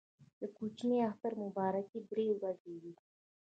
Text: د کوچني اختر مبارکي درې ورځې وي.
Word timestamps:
د 0.39 0.41
کوچني 0.57 0.97
اختر 1.09 1.33
مبارکي 1.43 1.99
درې 2.09 2.27
ورځې 2.39 2.73
وي. 2.81 2.93